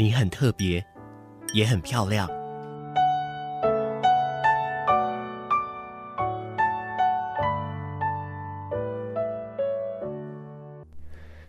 [0.00, 0.86] 你很特别，
[1.52, 2.30] 也很漂亮。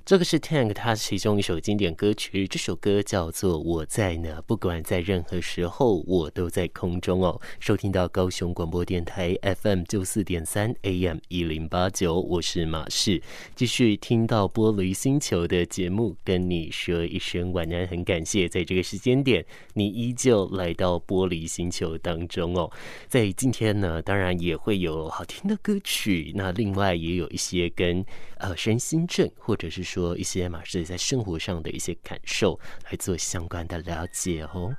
[0.09, 7.39] 这个是 Tank 他其中一首经典歌曲，这首歌叫做《我在呢》，不管在任何时候，我都在空中哦。
[7.59, 13.21] 收听到高雄广播电台 FM 九四点三 AM 一零八九，我是马氏，
[13.55, 22.71] 继续听到玻璃星球的节目，跟你说一声晚安，很感谢在这个时间点，你依旧来到玻璃星球当中哦。
[23.07, 28.03] 在今天呢，当然也会有好听的歌曲，那另外也有一些跟
[28.39, 29.98] 呃身心症或者是说。
[29.99, 34.73] 说一些马氏在生活上的一些感受，来做相关的了解哦。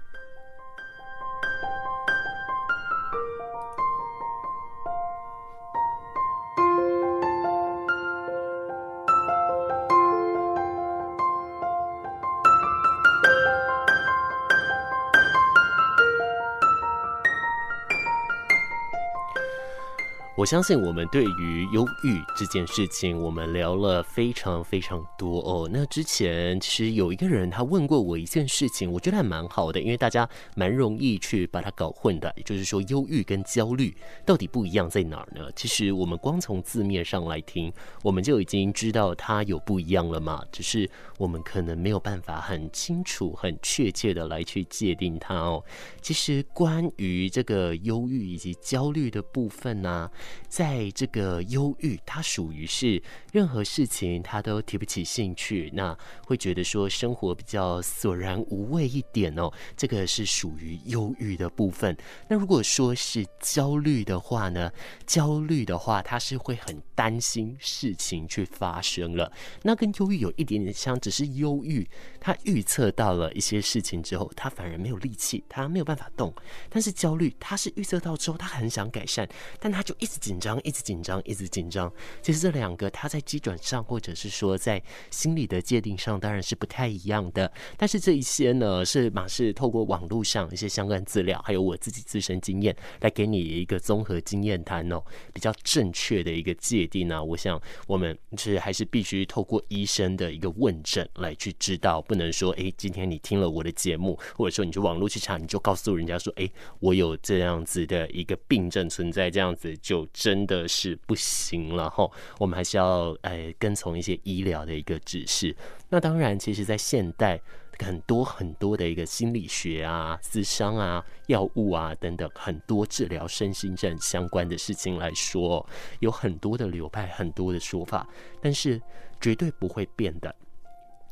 [20.41, 25.69] 我相信我们对于忧郁这件事情，我们聊了非常非常多哦。
[25.71, 32.33] 那之前其实有一个人他问过我一件事情，我觉得还蛮好的，因为大家蛮容易去把它搞混的。
[32.39, 35.47] 也就是说，忧郁跟焦虑到底不一样在哪儿呢？
[35.55, 37.71] 其实我们光从字面上来听，
[38.03, 40.43] 我们就已经知道它有不一样了嘛。
[40.51, 40.89] 只是
[41.19, 45.63] 我们可能没有办法很清楚、很确切的来去界定它哦。
[46.01, 50.11] 其实关于这个忧郁以及焦虑的部分呢、
[50.49, 53.03] 在这个忧郁，它属于是
[53.33, 55.97] 任何事情他都提不起兴趣，那
[56.27, 59.51] 会觉得说生活比较索然无味一点哦。
[59.77, 61.97] 这个是属于忧郁的部分。
[62.29, 64.73] 那如果说是焦虑的话呢？
[65.07, 69.33] 焦虑的话，他是会很担心事情去发生了。
[69.63, 71.89] 那跟忧郁有一点点像，只是忧郁
[72.21, 76.33] 他预测到了一些事情之后，他反而没有力气，他没有办法动。
[76.69, 80.21] 但是焦虑，他是预测到之后，他很想改善，但他就一直。
[80.21, 81.91] 紧张，一直紧张，一直紧张。
[82.21, 84.81] 其实这两个，他在基准上，或者是说在
[85.11, 87.51] 心理的界定上，当然是不太一样的。
[87.79, 106.51] 但是这一些呢，是马氏透过网络上一些相关资料，还有我自己自身经验，来给你一个综合经验谈哦，比较正确的一个界定呢、我想我们是还是必须透过医生的一个问诊来去知道，不能说哎，今天你听了我的节目，或者说你去网络去查，你就告诉人家说，哎，
[106.81, 110.01] 我有这样子的一个病症存在，这样子就。
[110.13, 115.55] 真的是不行了哈，我们还是要呃跟从一些医疗的一个指示。
[115.89, 117.41] 那当然，其实，在现代
[117.79, 125.65] 很多很多的一个心理学啊、咨商啊、药物啊等等，很多治疗身心症相关的事情来说，
[126.01, 128.07] 有很多的流派、很多的说法，
[128.43, 128.83] 但是
[129.21, 130.35] 绝对不会变的，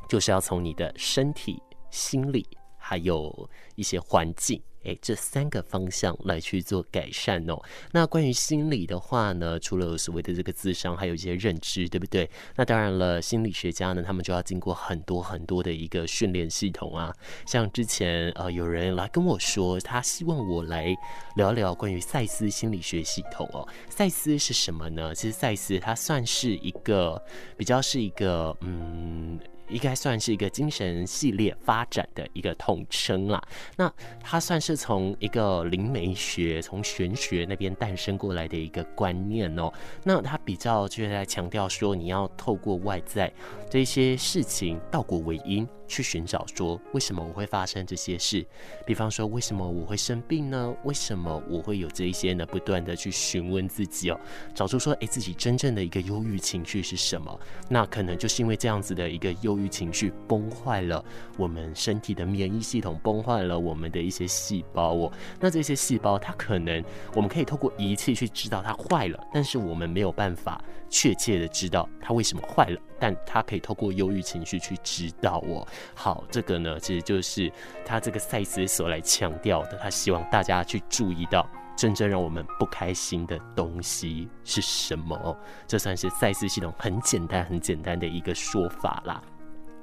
[0.09, 2.45] 就是要从你的身体、心理，
[2.77, 4.61] 还有一些环境。
[4.83, 7.61] 诶，这三个方向来去做改善哦。
[7.91, 12.29] 那关于心理的话呢，除了所谓的这个智商，还有一些认知，对不对？
[12.55, 17.13] 那当然了，心理学家呢，他们就要经过很多很多的一个训练系统啊。
[17.45, 20.95] 像之前呃，有人来跟我说，他希望我来
[21.35, 23.67] 聊聊关于赛斯心理学系统哦。
[23.89, 25.13] 赛斯是什么呢？
[25.13, 27.21] 其实赛斯它算是一个
[27.57, 29.37] 比较是一个嗯。
[29.69, 33.41] 应该算是一个精神系列发展的一个统称啦。
[33.77, 33.91] 那
[34.21, 39.71] 它算是从一个灵媒学、从玄学那边诞生过来的一个观念哦。
[40.03, 43.31] 那它比较就是在强调说，你要透过外在
[43.69, 45.67] 这些事情道果为因。
[45.89, 48.45] 去寻找说，为什么我会发生这些事？
[48.85, 50.73] 比方说，为什么我会生病呢？
[50.85, 52.45] 为什么我会有这一些呢？
[52.45, 54.19] 不断的去询问自己哦，
[54.53, 57.37] 找出说，诶，自己真正的一个忧郁情绪是什么？
[57.67, 61.03] 那可能就是因为这样子的一个忧郁情绪崩坏了
[61.37, 65.11] 我们身体的免疫系统，崩坏了我们的一些细胞哦。
[65.39, 66.83] 那这些细胞，它可能
[67.15, 72.79] 我们可以透过仪器去知道它坏了，但是我们没有办法确切的知道他为什么坏了。
[73.01, 75.65] 但他可以透过忧郁情绪去知道哦。
[75.95, 77.49] 好，这个呢，其实就是
[77.85, 79.77] 他这个赛斯所来强调的。
[79.77, 81.47] 他希望大家去注意到，
[81.77, 85.37] 真正让我们不开心的东西是什么。
[85.65, 89.23] 这算是赛斯系统很简单、很简单的一个说法啦。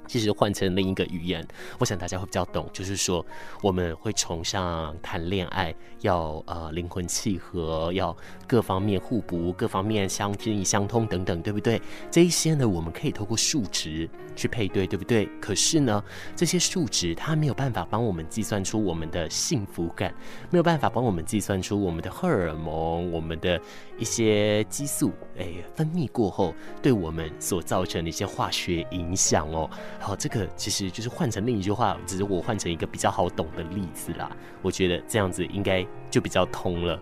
[0.07, 1.45] 其实换成另一个语言，
[1.77, 3.25] 我想大家会比较懂，就是说
[3.61, 8.15] 我们会崇尚谈恋爱要呃灵魂契合，要
[8.47, 11.81] 各方面互补，各方面相意相通等等，对不对？
[12.09, 15.27] 这一些呢，我们可以透过数值去配对，对不对？
[15.41, 16.03] 可是呢，
[16.35, 20.13] 这些数值它没有办法帮我们计算出我们的幸福感，
[20.49, 23.59] 没有办法帮我们计算出我们的荷尔蒙，我们的
[23.97, 29.69] 一些激素，哎，分泌过后对我们所造成的一些化学影响哦。
[29.99, 34.31] 好，这个其实就是换成另一句话，只是我换成一个比较好懂的例子啦。
[34.61, 36.97] 我觉得这样子应该就比较通了。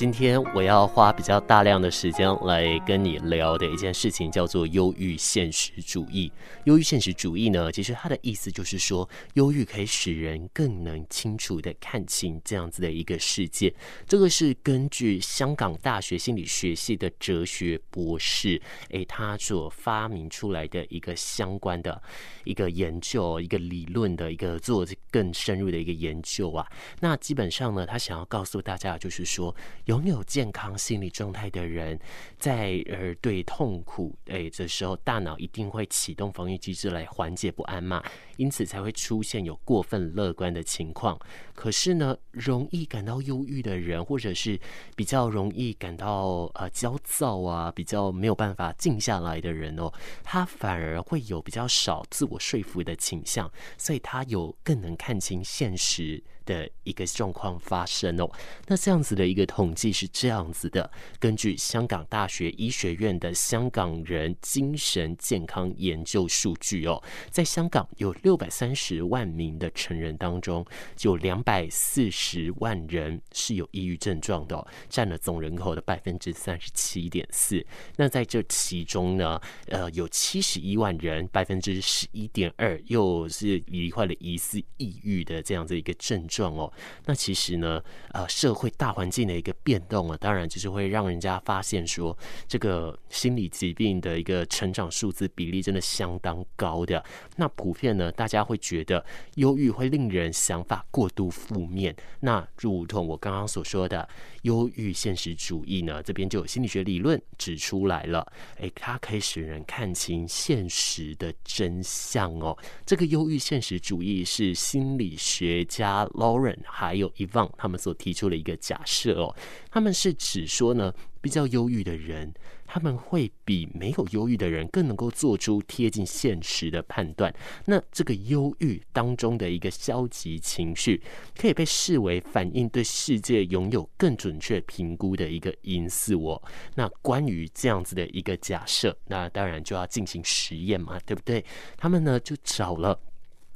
[0.00, 6.32] 今天我要花比较大量的时间来跟你聊的一件事情，叫做忧郁现实主义。
[6.64, 13.74] 忧郁现实主义呢，其实它的意思就是说，忧郁可以使人更能清楚地看清这样子的一个世界。
[14.06, 18.58] 这个是根据香港大学心理学系的哲学博士，
[18.92, 22.02] 诶，他所发明出来的一个相关的
[22.44, 26.66] 一个研究，一个理论的一个做更深入的一个研究啊。
[27.00, 29.54] 那基本上呢，他想要告诉大家，就是说。
[29.90, 31.98] 拥有健康心理状态的人，
[32.38, 38.00] 在呃对痛苦诶这时候，大脑一定会启动防御机制来缓解不安嘛，
[38.36, 41.18] 因此才会出现有过分乐观的情况。
[41.56, 44.56] 可是呢，容易感到忧郁的人，或者是
[44.94, 58.30] 比较容易感到呃焦躁啊，比较没有办法静下来的人哦，他反而会有比较少自我说服的倾向，所以他有更能看清现实的一个状况发生哦，
[58.66, 70.64] 那这样子的一个统计是这样子的：根据香港大学医学院的香港人精神健康研究数据哦，在香港有六百三十万名的成人当中，
[71.02, 77.64] 有两百四十万人是有抑郁症状的，占了总人口的百分之三十七点四。
[77.96, 86.56] 那在这其中呢，呃，有七十一万人，百分之十一点二，又是罹患了疑似抑郁的这样子一个症状。
[86.56, 86.72] 哦，
[87.04, 87.82] 那其实呢，
[88.12, 92.16] 呃，社会大环境的一个变动啊，当然就是会让人家发现说，
[92.48, 97.04] 这个心理疾病的一个成长数字比例真的相当高的。
[97.36, 99.04] 那普遍呢，大家会觉得
[99.34, 101.94] 忧郁会令人想法过度负面。
[102.20, 104.08] 那如同我刚刚所说的，
[104.42, 108.26] 忧郁现实主义呢，这边就有心理学理论指出来了，
[108.58, 112.56] 诶，它可以使人看清现实的真相哦。
[112.86, 119.34] 这个忧郁现实主义是心理学家 Lauren 还有 Evon 他们所提出的一个假设哦，
[119.70, 122.32] 他们是指说呢，比较忧郁的人，
[122.66, 127.34] 他们会比没有忧郁的人更能够做出贴近现实的判断。
[127.64, 131.02] 那这个忧郁当中的一个消极情绪，
[131.38, 136.42] 可以被视为反映对世界拥有更准确评估的一个因素哦。
[136.74, 141.42] 那关于这样子的一个假设，那当然就要进行实验嘛，对不对？
[141.78, 143.00] 他们呢就找了。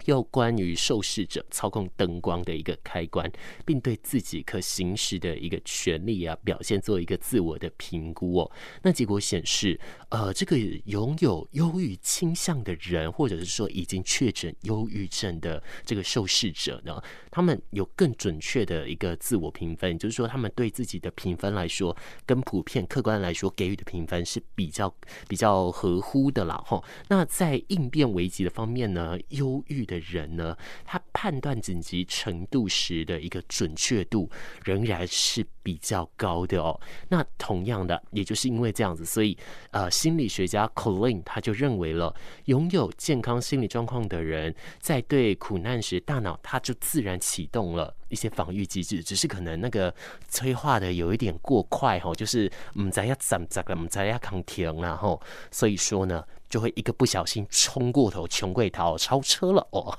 [0.05, 3.31] 又关于受试者操控灯光的一个开关，
[3.65, 8.51] 并对自己可行使的一个权利啊表现做一个自我的评估哦。
[8.83, 9.81] 那结果显示，
[10.11, 21.97] 呃，这个拥有忧郁倾向的人，或者是说已经确诊忧郁症的这个受试者呢，他们有更准确的一个自我评分，就是说他们对自己的评分来说，
[22.27, 24.95] 跟普遍客观来说给予的评分是比较
[25.27, 26.63] 比较合乎的啦。
[26.67, 29.94] 吼，那在应变危机的方面呢，忧郁的。
[29.95, 34.29] 的人呢，他判断紧急程度时的一个准确度
[34.65, 36.79] 仍然是比较高的哦。
[37.09, 39.37] 那同样的，也就是因为这样子，所以
[39.71, 42.15] 呃，心理学家 Colin 他就认为了，
[42.47, 49.95] 拥有健康心理状况的人，在对苦难时，大脑他就自然启动了一些防御机制，只是可能那个
[50.29, 55.21] 催化的有一点过快哈，就是唔知要怎怎个唔知要扛停然后，
[55.51, 56.25] 所以说呢。
[56.55, 59.93] 就会一个不小心冲过头，穷过头超车了哦，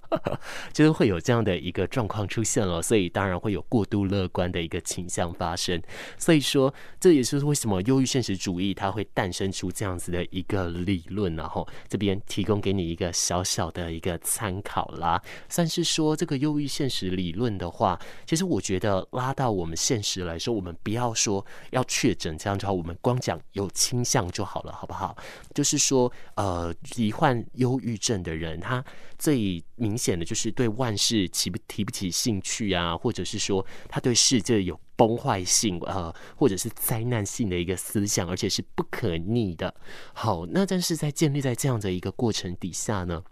[0.74, 5.82] 就是会有这样的一个状况出现了，所以当然会有过度乐观的一个倾向发生。
[6.18, 11.34] 所以说，这也是为什么忧郁现实主义它会诞生出这样子的一个理论。
[11.34, 25.16] 然后这边提供给你一个小小的一个参考啦，算是说这个忧郁现实理论的话，其实我觉得拉到我们现实来说，我们不要说要确诊这样就好，我们光讲有倾向就好了，好不好？
[25.54, 25.85] 就是。
[25.86, 28.84] 说，呃，罹患忧郁症的人，他
[29.18, 39.74] 最明显的就是对万事提不提不起兴趣啊，或者是说他对世界有崩坏性，呃，或者是灾难性的一个思想，而且是不可逆的。
[40.12, 43.22] 好，那但是在建立在这样的一个过程底下呢，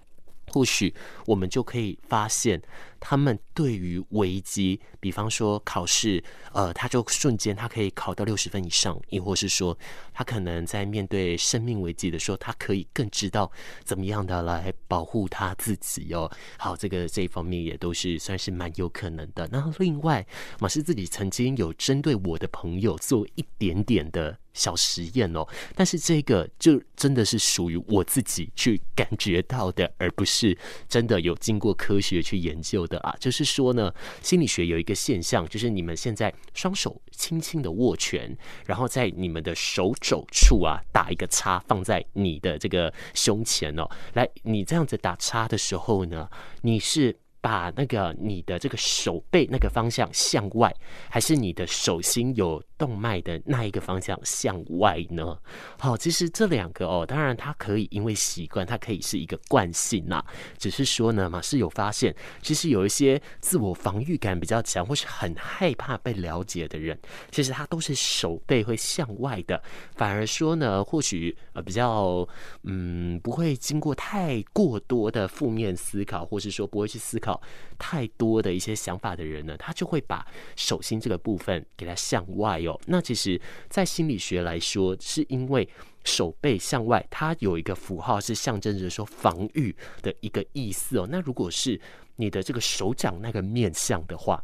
[0.53, 0.95] 或许
[1.27, 2.63] 我们就可以发现。
[3.07, 9.77] 他们对于危机，比方说考试，呃，他就瞬间他可以考到六十分以上，亦或是说
[10.15, 13.53] 他可能在面对生命危机的时候，他可以更知道
[13.85, 16.31] 怎么样的来保护他自己哦。
[16.57, 19.47] 好，这个这一方面也都是算是蛮有可能的。
[19.53, 20.27] 那另外，
[20.59, 30.57] 马斯自己曾经有针对我的朋友做一点点的小实验哦，但是这个就真的是属于我自己去感觉到的，而不是
[30.89, 32.94] 真的有经过科学去研究的。
[32.99, 38.37] 啊，就是说呢，心理学有一个现象，就是你们现在双手轻轻的握拳，
[38.67, 43.89] 然后在你们的手肘处啊打一个叉，放在你的这个胸前哦。
[44.15, 46.29] 来，你这样子打叉的时候呢，
[46.63, 47.17] 你是。
[47.45, 50.75] 把那个你的这个手背那个方向向外，
[51.11, 55.39] 还是你的手心有动脉的那一个方向向外呢？
[55.79, 60.25] 好，其实这两个哦，当然它可以因为习惯，它可以是一个惯性呐。
[60.59, 66.99] 只是说呢，马斯有发现，其实有一些自我防御感比较强，或是很害怕被了解的人，
[67.31, 69.63] 其实他都是手背会向外的。
[69.95, 72.27] 反而说呢，或许呃比较
[72.63, 77.41] 嗯不会经过太过多的负面思考，或是说不会去思考。
[77.79, 80.27] 太多的一些想法的人呢，他就会把
[80.57, 82.74] 手心这个部分给它向外哦。
[82.87, 85.69] 那其实，在心理学来说，是因为
[86.05, 91.09] 手背向外，它有一个符号是象征着说防御的一个意思哦。
[91.11, 91.81] 那如果是
[92.17, 94.43] 你的这个手掌那个面向的话，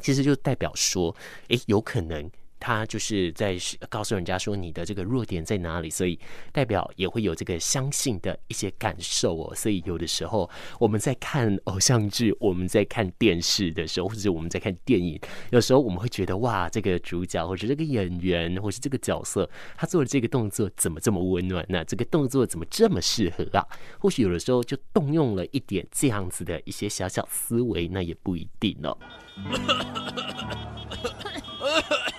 [0.00, 1.14] 其实就代表说，
[1.48, 2.30] 诶，有可能。
[2.60, 3.56] 他就是在
[3.88, 6.18] 告诉人家说你的这个弱点在哪里，所以
[6.52, 9.54] 代表也会有这个相信的一些感受哦。
[9.54, 10.48] 所以有的时候
[10.78, 15.18] 我们在看偶像剧，我们在看电视的时候，或者我们在看电影，
[15.50, 21.84] 有时候我们会觉得哇，这个主角或者这个演员或是这个角色，他做的这个动作怎么这么温暖呢？
[21.84, 23.66] 这个动作怎么这么适合啊？
[23.98, 28.96] 或许有的时候就动用了一点这样子的一些小小思维，那也不一定哦。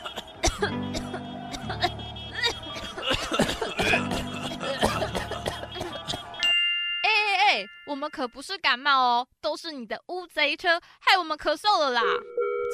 [7.89, 12.03] 我们可不是感冒哦，都是你的乌贼车害我们咳嗽了啦！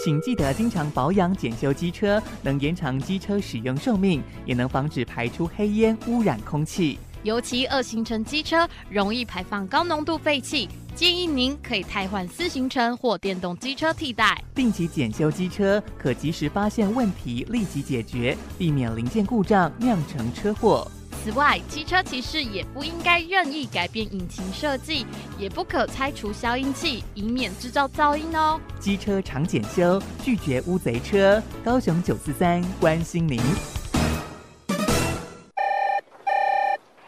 [0.04, 7.00] 请记得经常保养检修机车，能延长机车使用寿命，也能防止排出黑烟污染空气。
[7.24, 10.68] 尤其二行程机车容易排放高浓度废气。
[10.94, 14.44] 建议您可以汰换四行程或电动机车替代。
[14.54, 20.86] 定期检修机车，可及时发现问题，立即解决，避免零件故障酿成车祸。
[21.26, 25.08] 此外，机车骑士也不应该任意改变引擎设计，
[25.40, 28.62] 也不可拆除消音器，以免制造噪音哦。
[28.80, 31.42] 机车常检修，拒绝乌贼车。
[31.64, 33.42] 高雄九四三关心您。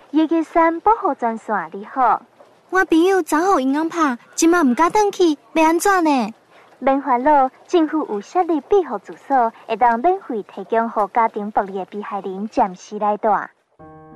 [0.09, 2.23] 一一三保护专线，你好。
[2.71, 6.33] 我朋友昨好银行拍，今晚唔敢登去，要安怎呢？
[6.79, 13.27] 免烦恼，政府有设立庇护住所，会当免费提供予家庭暴力的被害人暂时来住。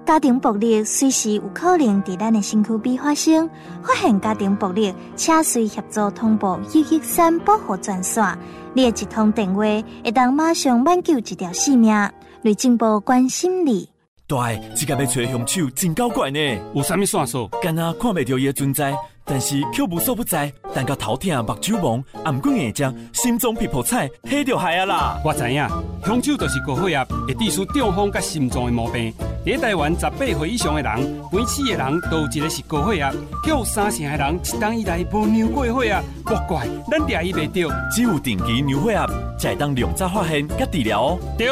[0.06, 3.50] 家庭暴力随时有可能在咱的身躯边发生，
[3.84, 8.38] 发现家庭暴力，请随协助通报一一三保护专线，
[8.74, 9.62] 你的一通电话
[10.04, 12.10] 会当马上挽救一条性命。
[12.42, 13.88] 雷政部关心你。
[14.28, 16.40] 对，这个要找凶手真够怪呢。
[16.74, 17.48] 有啥物线索？
[17.62, 18.94] 敢若看未到伊的存在，
[19.26, 20.52] 但是却无所不在。
[20.74, 25.22] 但到头疼、目睭蒙、颔管硬胀、心脏皮破彩，迄就害啊啦！
[25.26, 25.68] 我知影，
[26.06, 29.14] 凶手就是高血压，会致使中风甲心脏的毛病。
[29.46, 33.12] 在台湾十八岁以上的人，每次的人都有一个是高血压，
[33.48, 36.02] 有三成的人一冬以来无尿过血压。
[36.26, 39.06] 莫怪，咱抓伊未到，只有定期尿血压，
[39.38, 41.20] 才当量早发现甲治疗哦。
[41.38, 41.48] 对，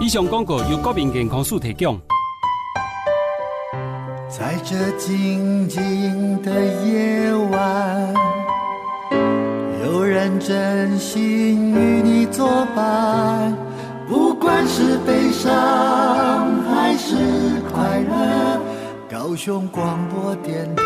[0.00, 1.98] 以上广告由国民健康署提供。
[4.30, 6.50] 在这静静的
[6.84, 8.14] 夜晚，
[9.82, 13.56] 有人真心与你作伴，
[14.06, 15.50] 不管是悲伤
[16.64, 17.16] 还是
[17.72, 18.60] 快乐，
[19.10, 20.82] 高雄广播电台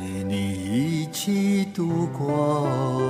[0.00, 3.01] 与你一起度过。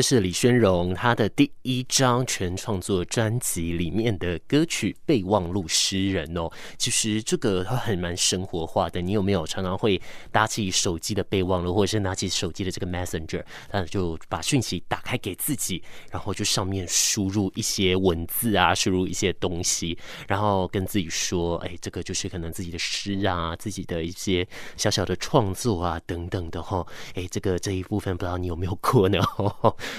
[0.00, 6.50] 这是李宣荣他的第一张全创作专辑里面的歌曲《备忘录诗人》哦。
[6.78, 9.02] 其实这个它很蛮生活化的。
[9.02, 10.00] 你有没有常常会
[10.32, 29.18] 搭起手机的备忘录，或者是拿起手机的这个 Messenger，那就把讯息打开给自己，然后就上面输入一些文字啊，输入一些东西，然后跟自己说：“哎，这个就是可能自己的诗啊，自己的一些小小的创作啊，等等的哈。”哎，这个这一部分不知道你有没有过呢？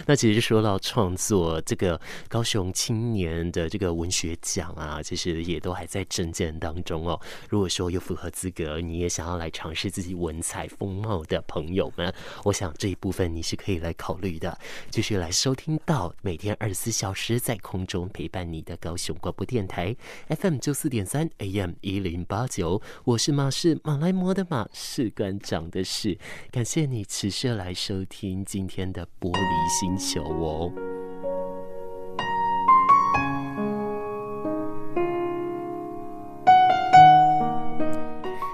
[0.06, 7.20] 那其实说到创作，这个高雄青年的这个文学奖啊，其实也都还在征件当中哦。
[7.50, 14.58] 如果说有符合资格，你也想要来尝试自己文采风貌的朋友们，我想这一部分你是可以来考虑的。
[14.90, 19.96] 继续来收听到每天二十四小时在空中陪伴你的高雄广播电台
[20.30, 26.18] FM 九四点三 AM 一零八九，我是马氏马来摩的马，士官长的士，
[26.52, 30.72] 感谢你持续来收听今天的玻璃星球哦。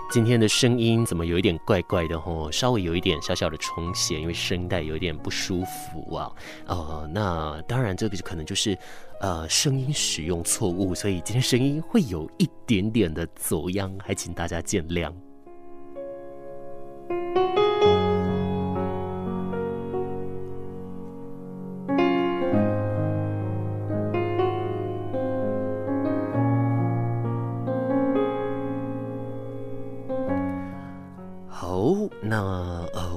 [0.09, 2.49] 今天的声音怎么有一点怪怪的吼？
[2.51, 6.31] 稍微有一点小小的重弦，因为声带有一点不舒服啊。
[6.65, 8.75] 呃，那当然这个就可能就是
[9.19, 15.11] 呃声音使用错误，所以今天声音会有一点点的走样，还请大家见谅。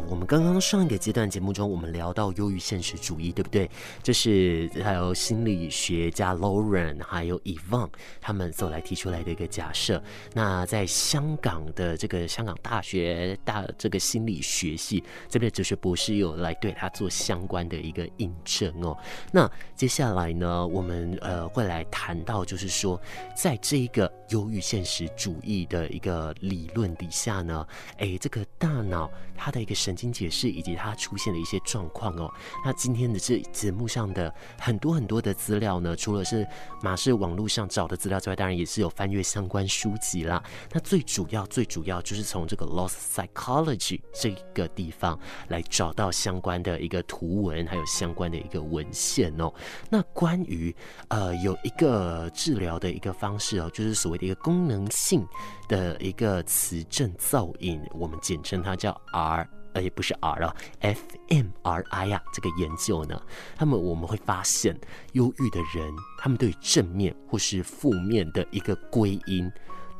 [0.08, 3.70] 我们刚刚上一个阶段节目中，我们聊到忧郁现实主义，对不对？
[4.02, 7.90] 这是还有心理学家 Lauren 还有 e v o n
[8.20, 10.02] 他们所来提出来的一个假设。
[10.32, 18.96] 那在香港的这个香港大学大这个心理学系这边的哲学博士有来对他做相关的一个印证哦。
[19.32, 23.00] 那接下来呢，我们呃会来谈到，就是说，
[23.36, 27.66] 在这一个忧郁现实主义的一个理论底下呢，
[27.98, 30.10] 哎，这个大脑它的一个神神经。
[30.10, 32.30] 解释以及它出现的一些状况哦。
[32.64, 36.46] 那今天的这节目上的很多很多的资料呢，除了是
[36.82, 40.42] 马氏网络上找的资料之外，当然也是有翻阅相关书籍啦。
[40.72, 49.52] 那最主要最主要就是从这个 Lost Psychology 这个地方来找到相关的一个图文，还有相关的一个文献哦。
[49.88, 50.74] 那关于
[51.08, 55.26] 呃有一个治疗的一个方式哦，就是所谓的一个功能性
[55.68, 59.48] 的一个磁振造影，我们简称它叫 R。
[59.74, 63.20] 而也不是 R 了，fMRI 啊，这个研究呢，
[63.56, 64.78] 他们我们会发现，
[65.12, 69.50] 忧郁的人，他们对正面或是负面的一个归因，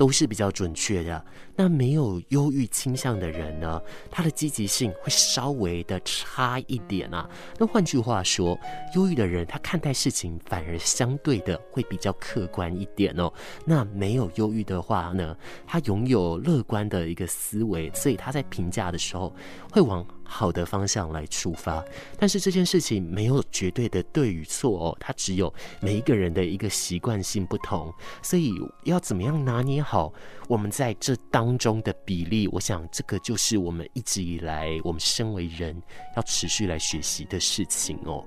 [0.01, 1.23] 都是比较准确的。
[1.55, 3.79] 那没有忧郁倾向的人呢，
[4.11, 7.29] 他的积极性会稍微的差一点啊。
[7.59, 8.59] 那换句话说，
[8.95, 13.31] 忧郁的人他看待事情反而相对的会比较客观一点哦。
[13.67, 15.37] 那没有忧郁的话呢，
[15.67, 19.31] 他拥有乐观的一个思维，所以他在评价的时候
[19.71, 21.85] 会往好的方向来出发，
[22.17, 30.13] 但是这件事情没有绝对的对与错哦，它只有每一个人的一个习惯性不同，所以要怎么样拿捏好
[30.49, 35.77] 我们在这当中的比例，我想这个就是我们一直以来我们身为人
[36.17, 38.25] 要持续来学习的事情哦。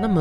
[0.00, 0.20] 那么，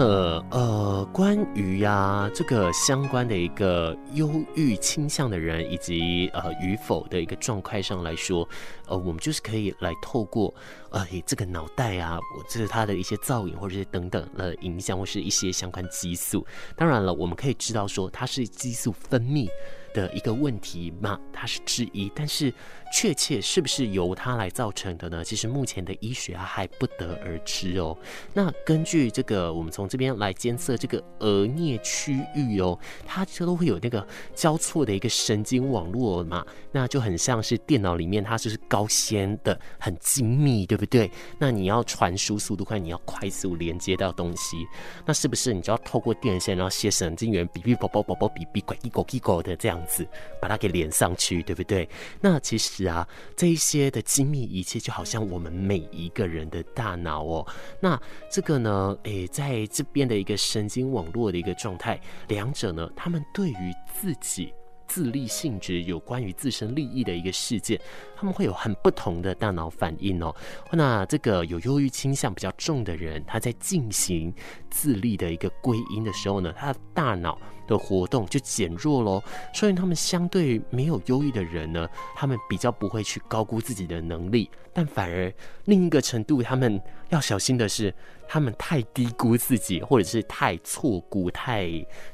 [0.51, 8.47] 呃，关于呀、这个相关的一个忧郁倾向的人，以及呃与否的一个状态上来说，
[8.87, 10.53] 呃，我们就是可以来透过
[10.91, 16.45] 呃这个脑袋啊，我这是它的一些造影或者是等等的影响，或是一些相关激素。
[16.77, 19.49] 当然了，我们可以知道说它是激素分泌
[19.93, 22.53] 的一个问题嘛，它是之一，但是
[22.93, 25.23] 确切是不是由它来造成的呢？
[25.23, 27.97] 其实目前的医学还不得而知哦。
[28.33, 41.09] 那根据这个，我们从这边来监测这个额颞区域哦，它这都会有那个交错的一个神经网络嘛，那就很像是电脑里面它就是高纤的，很精密，对不对？
[41.39, 44.57] 那你要传输速度快，你要快速连接到东西，
[45.05, 49.82] 那是不是你就要透过电线，然后写神经元哔哔啵啵啵啵哔哔拐一狗一狗的这样。
[49.85, 50.07] 子
[50.41, 51.87] 把它给连上去，对不对？
[52.21, 57.47] 那其实啊，这一些的精密仪器就好像我们每一个人的大脑哦。
[57.79, 64.53] 那这个呢，诶，在这边的一个神经网络的一个状态，两者呢，他们对于自己
[64.87, 67.79] 自利性质、有关于自身利益的一个事件，
[68.15, 70.35] 他们会有很不同的大脑反应哦。
[70.71, 74.33] 那这个有忧郁倾向比较重的人，他在进行
[74.69, 79.23] 自利的一个归因的时候呢，他的大脑的活动就减弱喽。
[79.53, 85.33] 所以他们相对没有忧郁的人呢，他们比较不会去高估自己的能力，但反而
[85.65, 87.93] 另一个程度，他们要小心的是。
[88.33, 91.67] 他们太低估自己，或者是太错估、太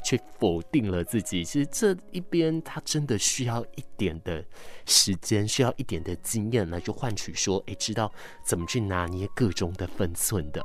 [0.03, 1.45] 去否定了自己。
[1.45, 4.43] 其实这一边，他真的需要一点的
[4.86, 8.12] 时间，需要一点的经验来去换取说，哎，知道
[8.45, 10.62] 怎么去拿捏各种的分寸的。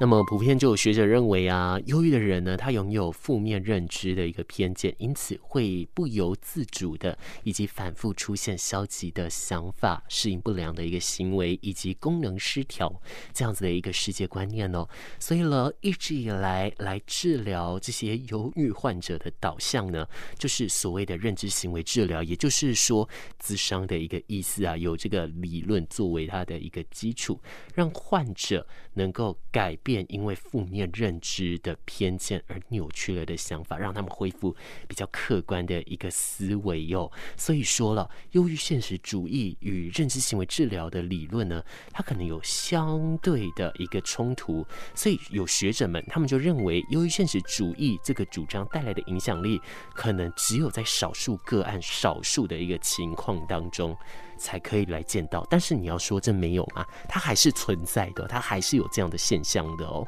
[0.00, 14.88] 那么普遍就有学者认为啊，忧郁的人呢，他拥有负面认知的一个偏见，因此会不由自主的以及反复出现消极的想法、适应不良的一个行为以及功能失调这样子的一个世界观念哦。
[15.18, 20.06] 所以呢，一直以来来治疗这些忧郁患者的导向呢，
[20.38, 23.08] 就是所谓的认知行为治疗，也就是说，
[23.42, 27.40] 咨商的一个意思啊，有这个理论作为它的一个基础，
[27.74, 29.98] 让患者能够改变。
[29.98, 34.54] 变因为负面认知的偏见而扭曲了的想法，让他们恢复
[34.86, 37.10] 比较客观的一个思维哟。
[37.38, 44.62] 所以说了，忧郁现实主义与认知行为治疗的理论呢，它可能有相对的一个冲突。
[44.94, 49.58] 所以有学者们他们就认为，忧郁现实主义这个主张带来的影响力，
[49.94, 53.96] 可能只有在少数个案、少数的一个情况当中。
[54.38, 56.86] 才可以来见到，但是你要说这没有吗？
[57.08, 60.06] 它还是存在的，它还是有这样的现象的哦。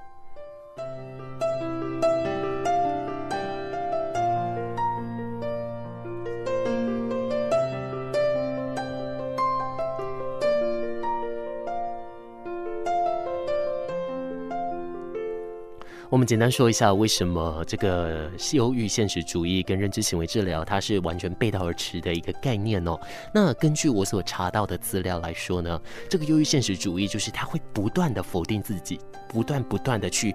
[16.10, 22.98] 我们简单说一下，为什么这个忧郁现实主义跟认知行为治疗，它是完全背道而驰的一个概念哦。
[23.32, 30.34] 那根据我所查到的资料来说呢，这个忧郁现实主义就是他会不断的否定自己，不断不断的去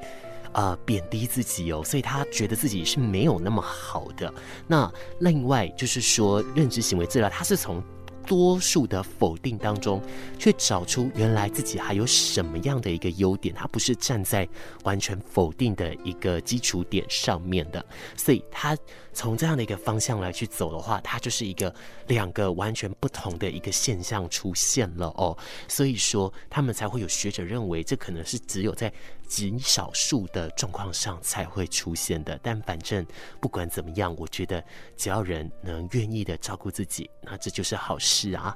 [0.53, 4.33] 啊贬低自己哦，所以他觉得自己是没有那么好的。
[4.65, 7.83] 那另外就是说，认知行为治疗，它是从
[8.25, 10.01] 多数的否定当中，
[10.37, 14.47] 却找出原来自己还有什么样的一个优点，他不是站在
[14.83, 17.85] 完全否定的一个基础点上面的，
[18.17, 18.77] 所以他
[19.13, 21.73] 从这样的一个方向来去走的话，它就是一个
[22.07, 28.91] 两个完全不同的一个现象出现了哦，所以说他们才会有学者认为，这可能是只有在
[29.27, 32.39] 极少数的状况上才会出现的。
[32.41, 33.05] 但反正
[33.41, 34.63] 不管怎么样，我觉得
[34.95, 38.31] 只要人能愿意的照顾自己，那这就是好事。
[38.33, 38.55] 啊。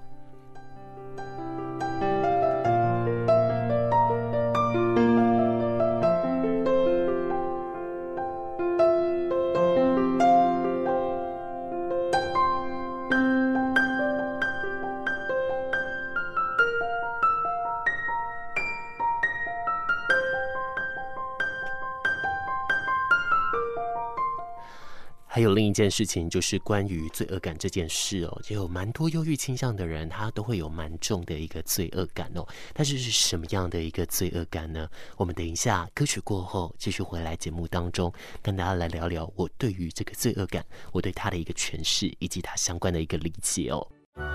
[25.84, 32.46] 件事情，就是关于罪恶感这件事哦，就有蛮多忧郁倾向的人，他都会有蛮重的一个罪恶感哦。
[32.74, 34.88] 但是是什么样的一个罪恶感呢？
[35.16, 38.12] 我们等一下歌曲过后，继续回来节目当中，
[38.42, 43.88] 跟大家来聊聊我对于这个罪恶感，我对他的一个诠释，以及他相关的一个理解哦。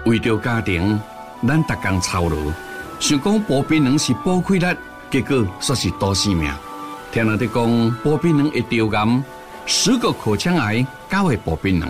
[0.06, 0.98] 为了家庭，
[1.46, 2.36] 咱逐工操劳，
[2.98, 4.76] 想讲保槟榔是保气力，
[5.10, 6.50] 结果说是多性命。
[7.12, 9.22] 听人哋讲保槟榔会丢癌。
[9.66, 11.86] 十个口腔癌加会保槟榔，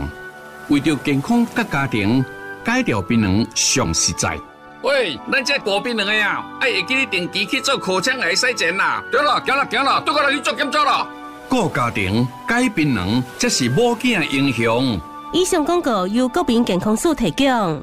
[0.69, 2.25] 为着健康甲家庭，
[2.65, 4.39] 戒掉槟榔上实在。
[4.83, 9.03] 喂，咱这保槟榔的呀，哎，会记得定期去做口腔癌筛检啦。
[9.11, 11.09] 对了，行了，行了，都过来去做检查了。
[11.49, 14.99] 顾家庭戒槟榔，这是无惊英雄。
[15.33, 17.83] 以上广告由国民健康署提供。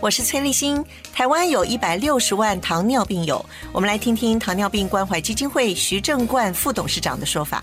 [0.00, 0.82] 我是崔立新。
[1.12, 7.62] 台湾有一百六十万糖尿病友，我们来听听糖尿病关怀基金会徐正冠副董事长的说法。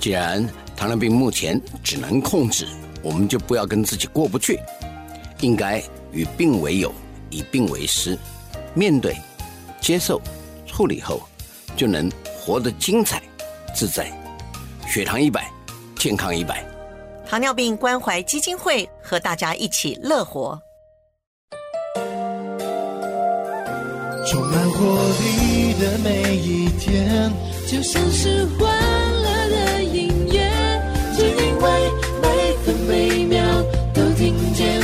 [0.00, 0.42] 既然
[0.76, 2.68] 糖尿病目前只能控制，
[3.02, 4.60] 我们就不要跟自己过不去，
[5.40, 6.92] 应该与病为友，
[7.30, 8.16] 以病为师，
[8.74, 9.16] 面对、
[9.80, 10.20] 接受、
[10.66, 11.22] 处理后，
[11.74, 13.22] 就能活得精彩、
[13.74, 14.12] 自在。
[14.86, 15.50] 血糖一百，
[15.96, 16.62] 健康一百。
[17.26, 20.60] 糖尿病关怀基金会和大家一起乐活。
[24.28, 24.84] 充满活
[25.20, 27.32] 力的每一天，
[27.66, 28.46] 就像是
[32.86, 33.40] 每秒
[33.92, 34.75] 都听见，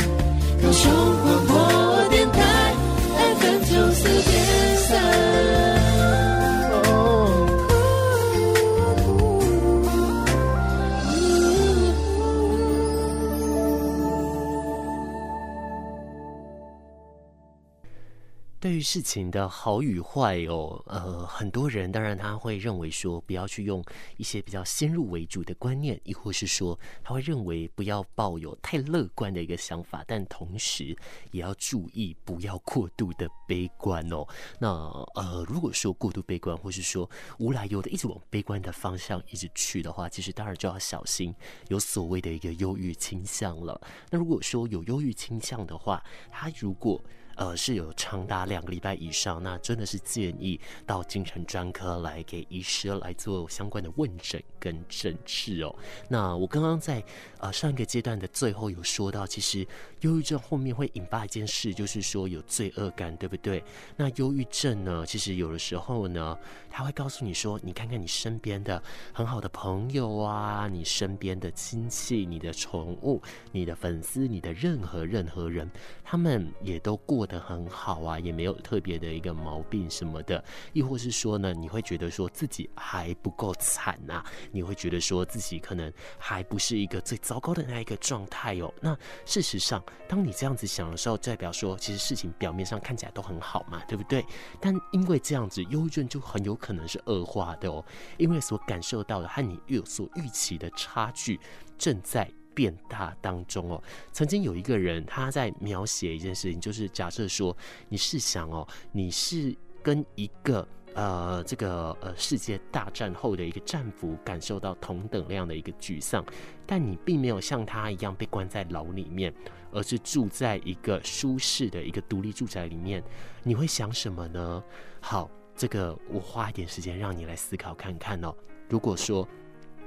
[18.83, 23.83] 事情的好与坏哦，呃，很多人当然他会认为说不要去用
[24.17, 30.95] 一些比较先入为主的观念，亦或是说他会认为不要抱有太乐观的一个想法，但同时
[31.31, 34.27] 也要注意不要过度的悲观哦。
[34.59, 34.67] 那
[35.15, 41.33] 呃，如果说过度悲观，或是说无来由的一直往悲观的方向一直去的话，其实当然就要小心
[41.69, 43.79] 有所谓的一个忧郁倾向了。
[44.09, 47.01] 那如果说有忧郁倾向的话，他如果
[47.35, 55.75] 呃，是有长达两个礼拜以上，那真的是建议到精神专科来给医师来做相关的问诊跟诊治哦。
[56.07, 57.03] 那我刚刚在
[57.39, 59.65] 呃上一个阶段的最后有说到，其实
[60.01, 63.63] 忧郁症后面会引发一件事，就是说有罪恶感，对不对？
[63.97, 66.37] 那忧郁症呢，其实有的时候呢，
[66.69, 73.19] 他会告诉你说，你看看你身边的很好的朋友啊，你身边的亲戚、你的宠物、
[73.51, 75.67] 你的粉丝、你的任何任何人，
[76.03, 77.22] 他们也都过。
[77.23, 88.73] 过得很好啊，也没有特别的一个毛病什么的，亦或是说呢，你会觉得说自己还不够惨呐，你会觉得说自己可能还不是一个最糟糕的那一个状态哦。
[88.81, 88.93] 那
[89.25, 94.25] 事实上，当你这样子想的时候，代表说其实事情表面上看起来都很好嘛，对不对？
[94.59, 97.81] 但因为这样子，忧郁症就很有可能是恶化的哦，
[98.17, 101.39] 因为所感受到的和你有所预期的差距
[101.77, 102.29] 正在。
[102.53, 107.55] 变大当中哦，曾经有一个人他在描写一件事情，就是假设说，
[107.89, 116.23] 你试想哦，你是跟一个呃这个呃世界大战后的一个战俘感受到同等量的一个沮丧，
[116.65, 119.33] 但你并没有像他一样被关在牢里面，
[119.71, 123.03] 而是住在一个舒适的一个独立住宅里面，
[123.43, 124.63] 你会想什么呢？
[125.01, 128.33] 好，这个我花一点时间让你来思考看看哦。
[128.69, 129.27] 如果说。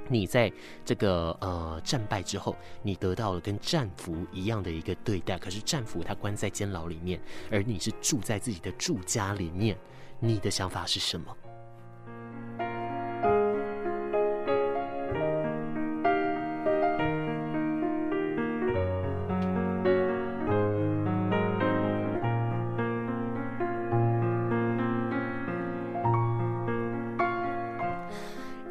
[0.09, 0.51] 你在
[0.85, 7.19] 这个呃战败之后，你得到了跟战俘一样的一个对待，可是战俘他关在监牢里面，
[7.51, 9.77] 而你是住在自己的住家里面，
[10.19, 11.35] 你的想法是什么？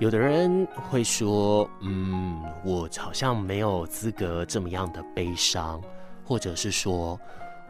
[0.06, 5.82] 有的人会说，嗯，我好像没有资格这么样的悲伤，
[6.24, 7.18] 或者是说，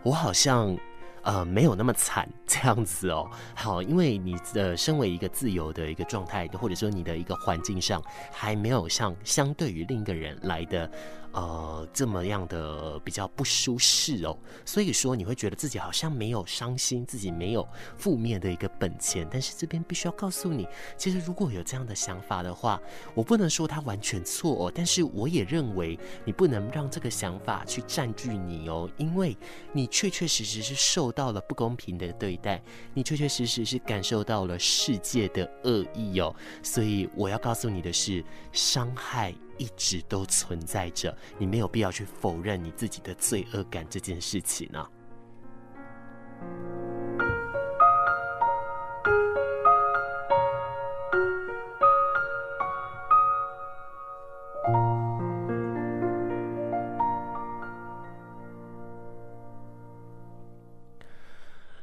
[0.03, 0.77] 我好像。
[1.23, 3.29] 呃，没有那么惨这样子哦。
[3.53, 10.89] 好，因为你的身为一个自由的一个状态，或者说你的一个环境上，还没有像相对于另一个人来的，
[11.37, 14.37] 呃，这么样的比较不舒适哦。
[14.65, 19.29] 所以说你会觉得自己好像没有伤心，自己没有负面的一个本钱。
[19.31, 22.81] 但是这边必须要告诉你，其实如果有这样的想法的话，
[23.15, 29.37] 我不能说它完全错哦，但是我也认为你不能让这个想法去占据你哦，因为
[29.73, 31.13] 你确确实实是受。
[31.17, 38.23] 到了不公平的对待，你确确实实是感受到了世界的恶意哦，所以我要告诉你的是，
[38.53, 44.87] 伤害一直都存在着，你没有必要去否认你自己的罪恶感这件事情呢、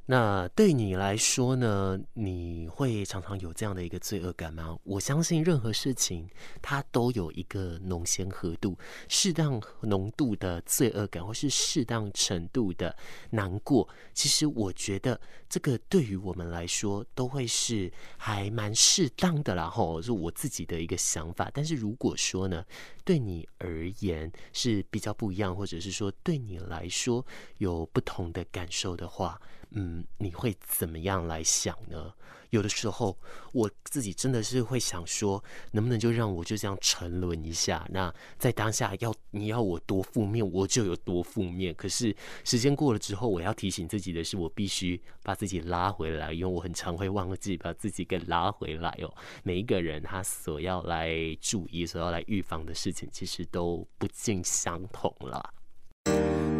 [0.05, 1.97] 那对你来说呢？
[2.13, 4.77] 你会常常有这样的一个罪恶感吗？
[4.83, 6.29] 我相信任何事情
[6.61, 12.93] 它都有一个浓咸合度，适当浓度的罪恶感，或是适当程度的
[13.29, 19.69] 难过，其实我觉得这个对于我们来说都会是还蛮适当的啦。
[19.69, 21.49] 吼，是我自己的一个想法。
[21.53, 22.65] 但是如果说呢，
[23.05, 27.25] 对你而言是比较不一样，或者是说对你来说
[27.59, 29.39] 有不同的感受的话，
[29.73, 32.13] 嗯，你会怎么样来想呢？
[32.51, 33.17] 有的时候
[33.51, 37.83] 我自己真的是会想说，能不能就让我就这样沉沦一下？
[37.89, 41.73] 那在当下要你要我多负面，我就有多负面。
[41.73, 49.11] 可是时间过了之后，我要提醒自己的是，我必须把自己拉回来，因为我很常会忘记把自己给拉回来哦。
[49.41, 55.51] 每一个人他所要来注意、所要来预防的事情，其实都不尽相同了。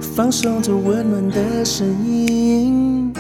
[0.03, 3.11] 放松着温暖的声音，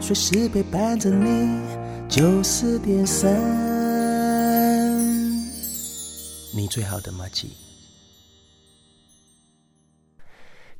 [0.00, 1.60] 随时陪伴着你。
[2.08, 3.32] 九四点三，
[6.52, 7.63] 你最好的麻吉。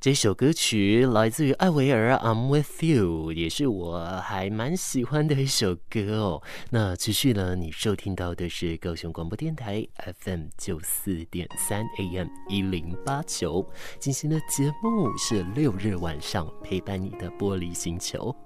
[0.04, 6.42] 这首歌曲来自于艾薇儿《I'm With You》，也是我还蛮喜欢的一首歌哦。
[6.68, 9.82] 那继续呢，你收听到的是高雄广播电台
[10.20, 13.66] FM 九四点三 AM 一零八九
[13.98, 18.36] 进行的节目是六日晚上陪伴你的玻璃星球。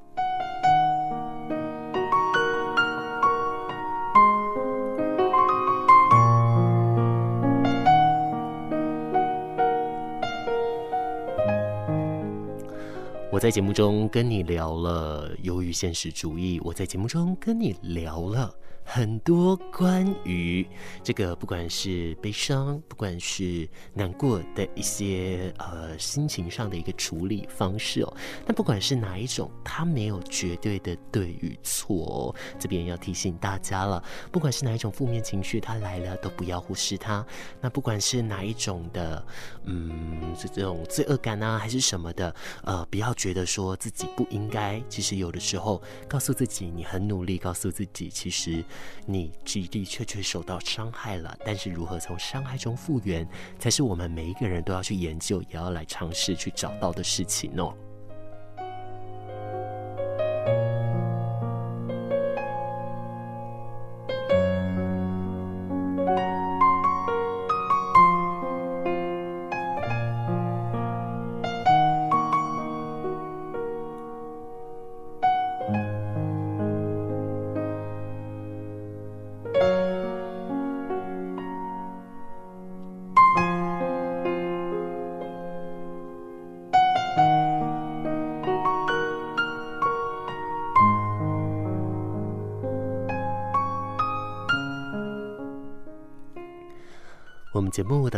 [13.39, 18.53] 我在节目中跟你聊了忧郁现实主义，我在节目中跟你聊了。
[18.91, 20.67] 很多关于
[21.05, 28.17] 这个，不管是悲伤，不管是难过的一些呃心情上的一个处理方式哦。
[28.47, 32.35] 但不管是哪一种，它没有绝对的对与错。
[32.59, 37.25] 这边要提醒大家了，不管是哪一种负面情绪，它来了都不要忽视它。
[37.61, 39.23] 那不管是哪一种的，
[39.65, 44.83] 嗯，是这种罪恶感啊，还是什么的，呃，不要觉觉得说自己不应该。
[44.89, 48.65] 其实有的时候，告诉自己你很努力，告诉自己其实。
[49.05, 57.75] 你的的确确受到伤害了，但是如何从伤害中复原，才是我们每一个人都要去研究，也要来尝试去找到的事情哦。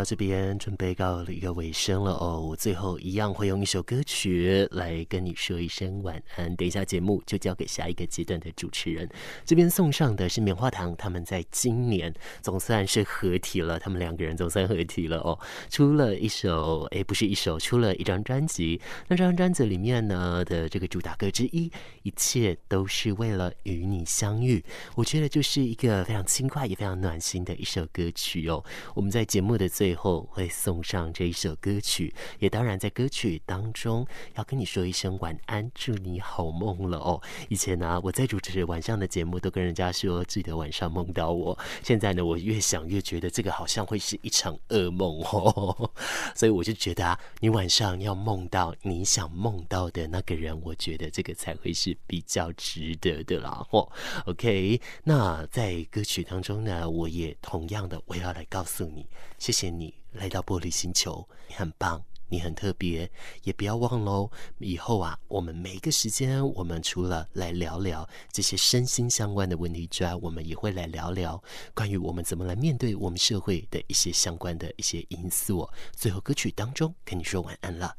[0.00, 6.56] 到这边准备告了一个尾声了哦，我最后一样会用一首歌曲来跟你说一声晚安。
[6.56, 9.06] 等一下节目就交给下一个阶段的主持人，
[9.44, 18.80] 这边送上的是棉花糖，他们在今年总算是合体了，他们两个人总算合体了哦，出了一首，诶，不是一首，出了一张专辑。
[19.06, 21.70] 那这张专辑里面呢的这个主打歌之一，
[22.04, 28.64] 一切都是为了与你相遇，我觉得就是一个非常轻快也非常暖心的一首歌曲哦。
[28.94, 29.26] 我们在。
[29.30, 37.20] 节目的最最后会送上这一首歌曲，也当然在歌曲当中要跟你说一声晚安，祝你好梦了哦。
[37.48, 45.90] 以前呢、我在主持晚上的节目都跟人家说记得晚上梦到我，现在呢，我越想越觉得这个好像会是一场噩梦哦，
[46.36, 53.66] 所以我就觉得啊，你晚上要梦到你想梦到的那个人，我觉得这个才会是比较值得的啦。
[53.70, 53.90] 哦
[54.26, 59.04] ，OK，那在歌曲当中呢，我也同样的我要来告诉你。
[59.38, 59.79] 谢谢你
[60.12, 63.10] 来到玻璃星球，你很棒，你很特别，
[63.44, 64.30] 也不要忘喽。
[64.58, 71.42] 以后啊，我们每一个时间，我们除了来聊聊这些身心相关的问题之外，我们也会来聊聊
[71.74, 75.68] 关于我们怎么来面对我们社会的一些相关的一些因素。
[75.92, 77.96] 最后歌曲当中跟你说晚安了。